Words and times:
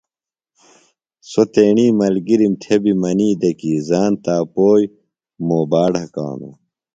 سوۡ 1.29 1.47
تیݨی 1.53 1.87
ملگِرِم 1.99 2.53
تھےۡ 2.61 2.79
بیۡ 2.83 2.97
منی 3.01 3.29
دےۡ 3.41 3.55
کی 3.59 3.73
زان 3.87 4.11
تاپوئیۡ 4.23 4.91
موبا 5.47 5.83
ڈھکانُوۡ۔ 5.93 6.55